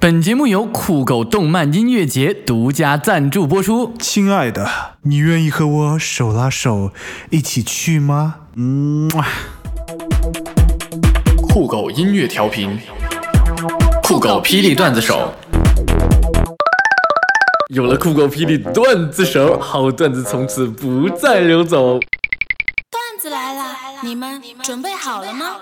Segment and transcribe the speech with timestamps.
[0.00, 3.92] 本节目由酷狗动漫音乐节独家赞助播出。
[3.98, 6.92] 亲爱的，你愿意和我手拉手
[7.30, 8.36] 一起去吗？
[8.54, 9.10] 嗯，
[11.48, 12.78] 酷狗音乐调频，
[14.04, 15.32] 酷狗霹雳段子手。
[17.74, 21.98] 有了酷狗霹雳段子手，好段子从此不再流走。
[21.98, 25.56] 段子来了，你们准备好了吗？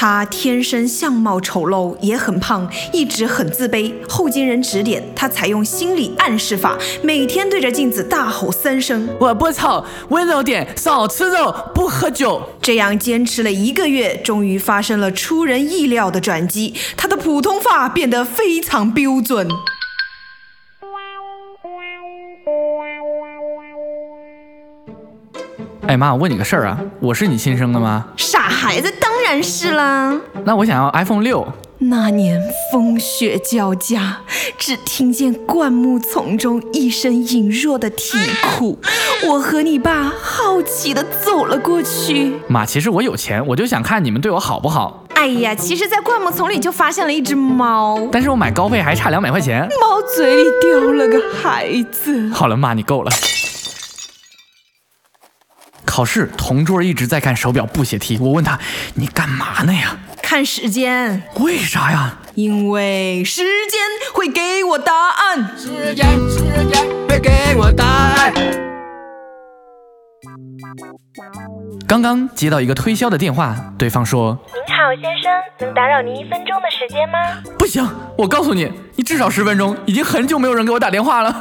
[0.00, 3.92] 他天生相貌丑陋，也很胖，一直很自卑。
[4.08, 19.46] 后经人指点，他采用心理暗示法，每天对着镜子大吼三声：“我不丑，温柔点，少吃肉，不喝酒。”这样坚持了一个月，终于发生了出人意料的转机，他的普通话变得非常标准。
[25.90, 28.06] 哎妈，我问你个事儿啊，我是你亲生的吗？
[28.16, 30.16] 傻孩子，当然是啦。
[30.44, 31.44] 那我想要 iPhone 六。
[31.78, 32.40] 那年
[32.70, 34.18] 风雪交加，
[34.56, 38.78] 只听见灌木丛中一声隐弱的啼哭。
[39.26, 42.34] 我和你爸好奇的走了过去。
[42.46, 45.04] 妈，其实我有钱，我就想看你们对我好不好。
[45.16, 49.68] 哎呀，其实，在灌木丛里就发现了一只猫，但是我买高配还差两百块钱。
[49.80, 52.30] 猫嘴里叼了个孩子。
[52.32, 53.10] 好了，妈，你够了。
[55.90, 58.16] 考试，同桌一直在看手表不写题。
[58.18, 58.56] 我问他
[58.94, 61.20] ：“你干嘛呢呀？”看时间。
[61.40, 62.16] 为啥呀？
[62.36, 63.80] 因为时间
[64.14, 65.58] 会给我答案。
[65.58, 66.38] 时间，时
[66.72, 68.32] 间会给我答案。
[71.88, 77.18] 刚刚接到一个推销的电话，对方说：“您好，先生，能打扰您一分钟的时间吗？”
[77.58, 77.84] 不行，
[78.16, 79.76] 我告诉你，你至少十分钟。
[79.86, 81.34] 已经很久没有人给我打电话了。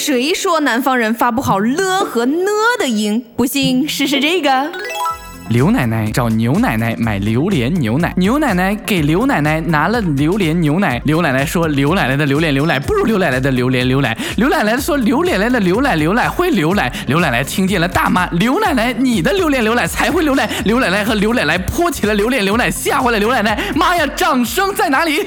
[0.00, 2.46] 谁说南方人发不好了和呢
[2.78, 3.22] 的音？
[3.36, 4.72] 不信试试这个。
[5.50, 11.02] 刘奶奶找牛奶奶买榴莲牛奶，牛奶奶给刘奶奶拿了榴莲牛奶。
[11.04, 23.60] 刘奶奶说：“刘奶奶的榴莲牛奶不如刘奶奶的榴莲牛奶。”刘奶奶说：“刘奶奶的牛奶牛奶会流奶。”刘奶奶听见了大骂：“刘奶奶，你的榴莲牛奶才会流奶！”刘奶奶和刘奶奶泼起了榴莲牛奶，吓坏了刘奶奶。
[23.74, 25.26] 妈呀，掌声在哪里？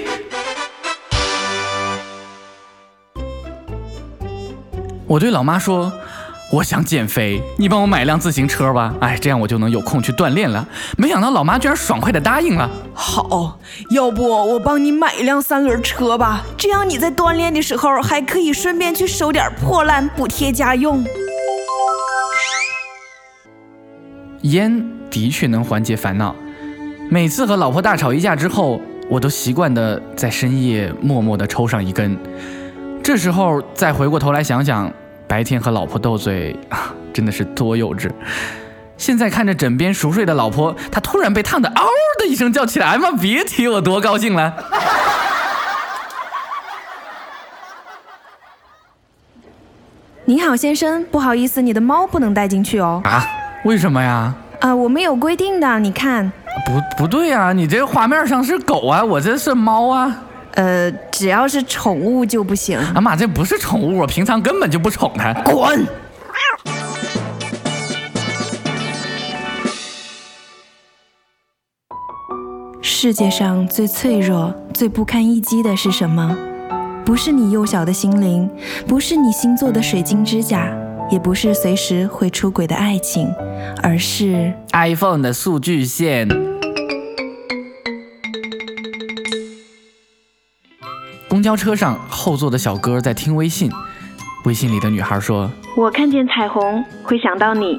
[5.14, 5.94] 我对老妈说
[6.52, 8.92] ：“我想减肥，你帮我买辆自行车吧。
[9.00, 12.68] 哎，这样我就能有空去锻炼了。”没想到老妈居然爽快的答应了。
[12.96, 13.60] 好，
[13.92, 21.06] 要不我帮你买一辆三轮车吧，这样你在锻炼的时候还可以顺便去收点破烂补贴家用。
[24.42, 26.36] 烟的确能缓解烦恼，
[27.12, 32.18] 每次和老婆大吵一架之后，我都习惯的在深夜默默的抽上一根。
[33.04, 34.90] 这时候再回过头来想想，
[35.34, 38.08] 白天和老婆斗嘴啊， 真的是多幼稚。
[38.98, 41.90] 现在看着枕边熟睡的老婆，他突然被烫的嗷
[42.20, 44.54] 的一声叫起来，哎妈，别提我多高兴了。
[50.26, 53.02] 你好，先生，不好意思，你的猫不能带进去哦。
[53.04, 53.26] 啊？
[53.66, 54.32] 为什么呀？
[54.60, 56.32] 啊，我们有规定的，你看。
[56.68, 60.16] 不，不对呀，你这画面上是狗啊，我这是猫啊。
[60.56, 62.78] 呃，只要是宠物就不行。
[62.94, 65.34] 阿妈，这不是宠物，我平常根本就不宠它。
[65.44, 65.86] 滚！
[72.82, 76.38] 世界上最脆弱、最不堪一击的是什么？
[77.04, 78.50] 不是你幼小的心灵，
[78.88, 80.72] 不是你新做的水晶指甲，
[81.10, 83.28] 也不是随时会出轨的爱情，
[83.82, 86.53] 而是 iPhone 的数据线。
[91.44, 93.70] 公交车上，后座的小哥在听微信。
[94.46, 97.78] 微信里的女孩说：“我看见彩虹会想到你，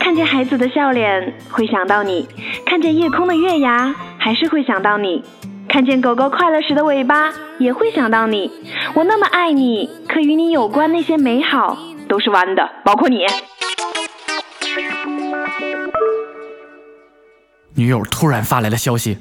[0.00, 2.26] 看见孩子的笑脸会想到你，
[2.64, 5.22] 看见夜空的月牙还是会想到你，
[5.68, 8.50] 看见狗狗快乐时的尾巴也会想到你。
[8.94, 11.78] 我那么爱你，可与你有关那些美好
[12.08, 13.24] 都是弯的，包括你。”
[17.76, 19.16] 女友突然发来了消息。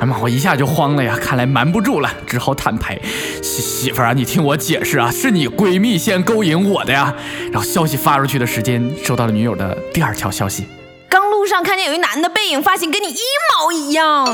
[0.00, 1.16] 哎妈，我一下就慌了呀！
[1.20, 3.00] 看来瞒不住了，只好坦白。
[3.42, 7.14] 媳媳妇儿啊，你听我解释啊，是你闺蜜先勾引我的呀。
[7.52, 10.66] 然后消息发出去的时间，收到了女友的第二条消息。
[11.08, 13.20] 刚路上看见有一男的背影，发型跟你一
[13.52, 14.26] 毛一样。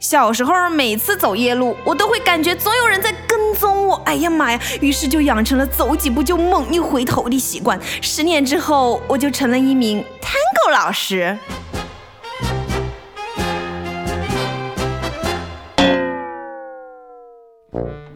[0.00, 3.94] 小时候每次走夜路，我都会感觉总有人在跟踪我。
[4.04, 4.60] 哎呀妈呀！
[4.80, 7.80] 于是就养成了走几步就猛一回头的习惯。
[8.02, 11.38] 十年之后，我就成了一名 Tango 老师。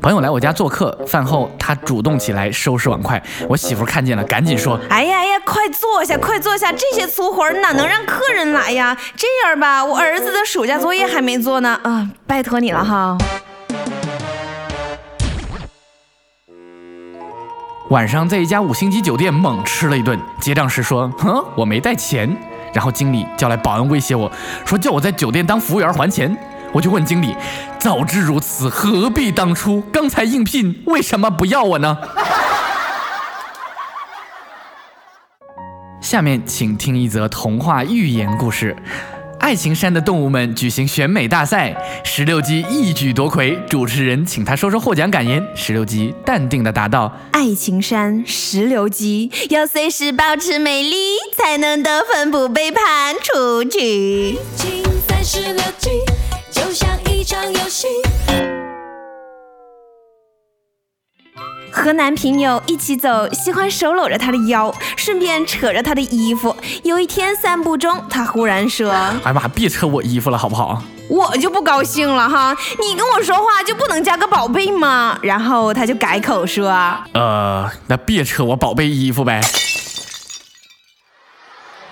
[0.09, 8.97] 朋友来我家做客，饭后他主动起来收拾碗筷，我媳妇看见了，赶紧说：“哎呀哎呀，快坐下，快坐下，这些粗活哪能让客人来呀？
[9.15, 13.19] 这样吧，我儿子的暑假作业还没做呢，啊，拜托你了哈。
[17.91, 22.35] 晚上在一家五星级酒店猛吃了一顿，结账时说：“哼，我没带钱。”
[22.73, 24.33] 然后经理叫来保安威胁我
[24.65, 26.35] 说：“叫我在酒店当服务员还钱。”
[26.73, 27.35] 我就问经理
[27.79, 29.83] ：“早知如此，何必当初？
[29.93, 31.97] 刚才应聘，为什么不要我呢？”
[36.01, 38.77] 下面请听一则童话寓言故事。
[39.41, 43.57] 爱情山的动物们举行选美大赛，石榴鸡一举夺魁。
[43.69, 45.43] 主持人请他说说获奖感言。
[45.55, 50.97] 石榴鸡淡定地答道：“爱情山石榴鸡要随时保持美丽，
[51.37, 55.91] 才能得分不被判出去。”竞赛石榴鸡
[56.59, 57.87] 就像一场游戏。
[61.71, 66.57] 和男朋友一起走，喜欢手搂着他的腰，顺便扯着他的衣服。
[66.83, 68.91] 有一天散步中，他忽然说
[69.23, 75.17] ：“哎妈，别扯我衣服了，好不好？”我就不高兴了哈，你跟我说话就不能加个宝贝吗？
[75.23, 76.69] 然后他就改口说
[77.15, 79.41] ：“呃，那别扯我宝贝衣服呗。”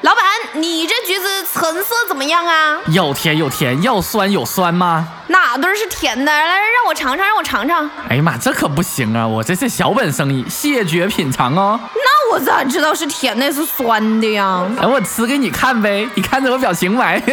[0.03, 0.23] 老板，
[0.61, 2.79] 你这橘子成色怎么样啊？
[2.89, 5.09] 要甜有甜，要酸有酸吗？
[5.29, 6.31] 哪对是甜的？
[6.31, 7.91] 来，让我尝尝，让我尝尝。
[8.11, 9.27] 哎呀妈，这可不行啊！
[9.27, 11.81] 我这是小本生意，谢绝品尝哦。
[11.95, 14.69] 那我咋知道是甜的是酸的呀？
[14.79, 17.23] 哎，我吃给你看呗，你看着我表情呗。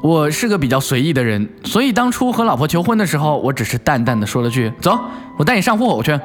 [0.00, 4.98] 我是个比较随意的人，所以当初和老婆求婚的时候，我只是淡淡的说了句：“走，
[5.36, 6.18] 我带你上户口去。”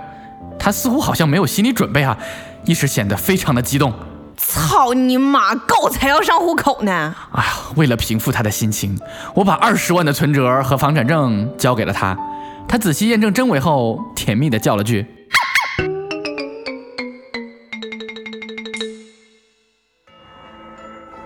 [0.66, 2.18] 他似乎好像没有心理准备啊，
[2.64, 3.94] 一时显得非常的激动。
[4.36, 7.14] 操你妈，狗才要上户口呢！
[7.34, 9.00] 哎呀，为了平复他的心情，
[9.36, 12.18] 我把二十万的存折和房产证交给了他。
[12.68, 15.06] 他仔细验证真伪后，甜蜜的叫了句。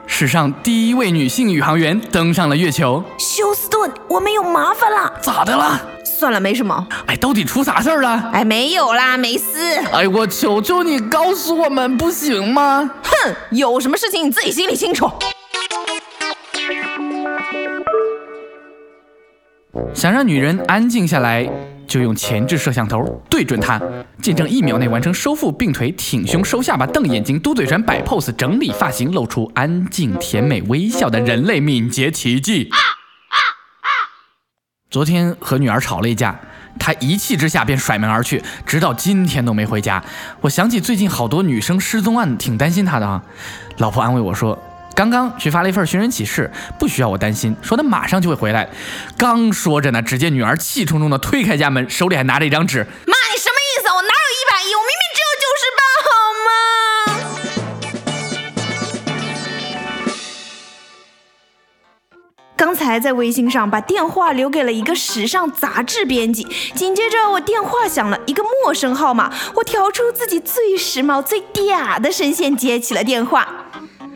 [0.05, 3.01] 史上第一位女性宇航员登上了月球。
[3.17, 5.13] 休斯顿，我们有麻烦了。
[5.21, 5.79] 咋的了？
[6.19, 6.85] 算了，没什么。
[7.05, 8.29] 哎，到底出啥事儿了？
[8.33, 9.77] 哎，没有啦，没事。
[9.93, 12.91] 哎，我求求你告诉我们不行吗？
[13.01, 15.09] 哼，有什么事情你自己心里清楚。
[19.93, 21.49] 想让女人安静下来。
[21.89, 23.81] 就用前置摄像头对准她，
[24.21, 32.69] 见证一秒内完成收腹、并腿、挺胸、收下巴、瞪眼睛、嘟嘴唇、摆 pose、整理发型、露出安静、甜美微笑的人类敏捷奇迹。
[34.91, 36.39] 昨天和女儿吵了一架，
[36.79, 40.03] 她一气之下便甩门而去，直到今天都没回家。
[40.41, 43.21] 我想起最近好多女生失踪案，挺担心她的啊。
[43.77, 44.57] 老婆安慰我说。
[44.95, 48.67] 刚刚去发了一份寻人启事，不需要我担心，说她马上就会回来。
[49.15, 52.79] 刚说着呢，只见女儿气冲冲的推开家门，手里还拿着一张纸。
[52.79, 53.58] 骂，你什么
[62.85, 73.47] 才在微信上把电话留给了一个时尚杂志编辑，紧接着我电话响了，一个陌生号码，我调出自己最时髦、最嗲的声线接起了电话。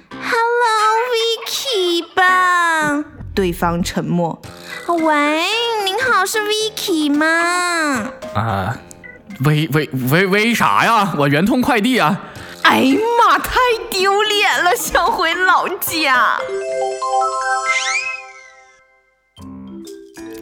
[0.09, 3.03] Hello，Vicky 吧。
[3.35, 4.41] 对方沉默。
[4.87, 5.43] 喂，
[5.83, 8.11] 您好，是 Vicky 吗？
[8.33, 8.77] 啊，
[9.43, 11.13] 为为为为啥呀？
[11.19, 12.21] 我圆通快递啊。
[12.63, 16.39] 哎呀妈，太丢脸了，想回老家。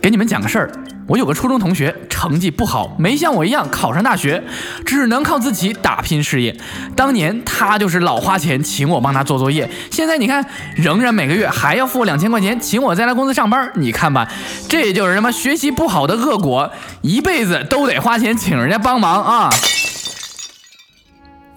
[0.01, 0.71] 给你们讲个事儿。
[1.07, 4.41] 我有个初中同学，成绩不好，没像我一样考上大学，
[4.85, 6.55] 只能靠自己打拼事业。
[6.95, 13.69] 当年他就是老花钱请我帮他做作业，现在你看，仍然每个月还要付两千块钱，请我在他公司上班。
[13.75, 14.27] 你看吧，
[14.69, 19.49] 这就是什么学习不好的恶果，一辈子都得花钱请人家帮忙啊。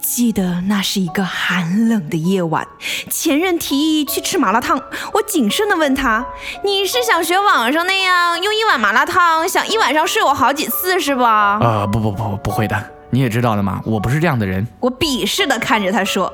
[0.07, 2.67] 记得那是一个寒冷的夜晚，
[3.09, 4.79] 前任提议去吃麻辣烫，
[5.13, 6.23] 我谨慎地问他
[6.63, 14.65] ：“你是想学网上那样用一碗麻辣烫想一晚上睡我好几次是吧？”啊，不不不，不会的，你也知道的嘛，我不是这样的人。
[14.79, 16.31] 我鄙视的看着他说：“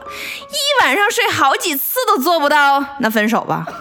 [0.52, 3.66] 一晚上睡好几次都做不到，那分手吧。”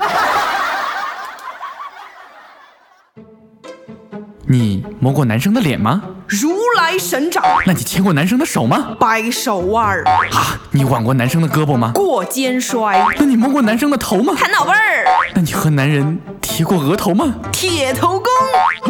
[4.48, 6.02] 你摸过男生的脸吗？
[6.30, 7.42] 如来神掌。
[7.66, 8.94] 那你牵过男生的手吗？
[9.00, 10.04] 掰手腕儿。
[10.04, 11.90] 啊，你挽过男生的胳膊吗？
[11.92, 13.04] 过肩摔。
[13.18, 14.32] 那你摸过男生的头吗？
[14.38, 15.04] 弹脑背儿。
[15.34, 17.34] 那你和男人提过额头吗？
[17.50, 18.26] 铁头功。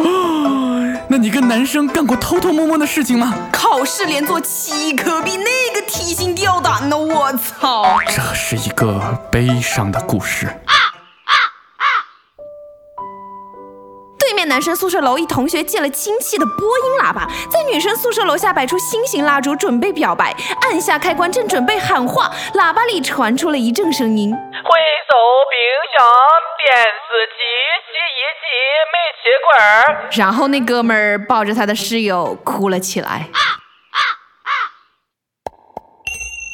[0.05, 3.33] 哦， 那你跟男生干过偷偷摸摸的事情吗？
[3.51, 6.95] 考试连做七科，比那个提心吊胆呢！
[6.95, 10.47] 我操，这是一个悲伤的故事。
[14.51, 24.37] 男生宿舍楼一同学借了亲戚的播音喇叭，在女生宿舍楼下摆出心形蜡烛准备表白，按下开关正准备喊话，喇叭里传出了一阵声音：回
[25.07, 25.15] 收
[25.47, 25.57] 冰
[25.97, 26.05] 箱、
[26.59, 27.39] 电视机、
[27.87, 28.43] 洗衣机、
[28.91, 30.09] 煤气罐儿。
[30.17, 33.29] 然后那哥们儿抱着他的室友哭了起来。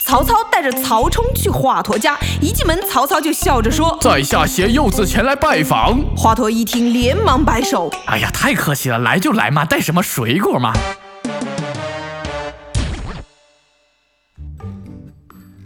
[0.08, 6.00] 曹操带着曹冲去华佗家，一进门，曹操就笑着说在下携幼子前来拜访。
[6.16, 7.92] ：“华佗一听，连忙摆手。
[8.06, 10.72] 哎呀，太客气了，来就来嘛，带什么水果嘛？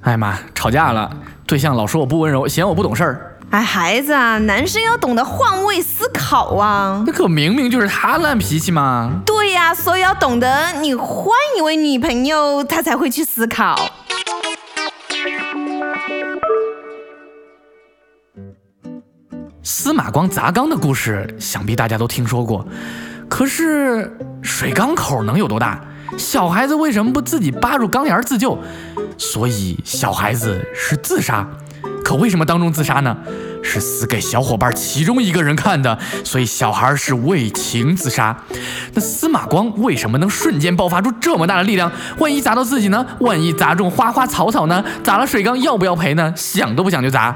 [0.01, 1.11] 哎妈，吵架了，
[1.45, 3.37] 对象老说我不温柔，嫌我不懂事儿。
[3.51, 7.03] 哎，孩子啊，男生要懂得换位思考啊。
[7.05, 9.11] 那可明明就是他烂脾气嘛！
[9.23, 11.27] 对呀、所以要懂得，你换
[11.59, 13.77] 一位女朋友，他才会去思考。
[19.73, 22.67] 司马光砸缸的故事，想必大家都听说过。
[23.29, 25.79] 可是水缸口能有多大？
[26.17, 28.59] 小孩子为什么不自己扒入缸沿自救？
[29.17, 31.47] 所以小孩子是自杀。
[32.03, 33.15] 可为什么当众自杀呢？
[33.63, 38.43] 是死给小伙伴其中一个人看的，所以小孩是为情自杀。
[38.93, 41.89] 那司马光为什么能瞬间爆发出这么大的力量？
[42.17, 43.05] 万一砸到自己呢？
[43.21, 44.83] 万一砸中花花草草呢？
[45.01, 46.33] 砸了水缸要不要赔呢？
[46.35, 47.33] 想都不想就砸。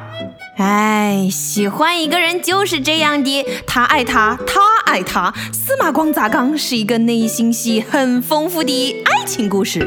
[0.58, 5.34] 哎，喜欢一个人就是这样的，他爱他，他爱他。
[5.52, 9.80] 司马光砸缸是一个内心戏很丰富的爱情故事。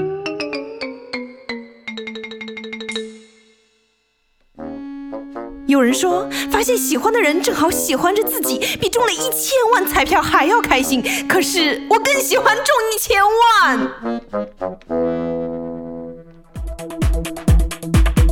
[5.67, 11.03] 有人说，发现喜欢的人正好喜欢着自己，比中了一千万彩票还要开心。
[11.27, 13.91] 可是我更喜欢中一千万。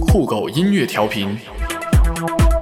[0.07, 1.39] 酷狗音乐调频，